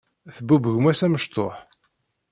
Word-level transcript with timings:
Tbubb 0.35 0.63
gma-s 0.75 1.01
amecṭuḥ. 1.05 1.55